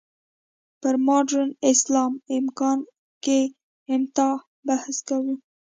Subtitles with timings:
[0.81, 2.79] پر «مډرن اسلام، امکان
[3.23, 3.37] که
[3.93, 4.35] امتناع؟»
[4.67, 5.33] بحث کوو.